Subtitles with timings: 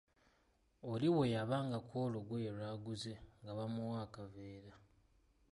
[0.91, 4.73] Oli bwe yabangako olugoye lwaguze nga bamuwa akaveera.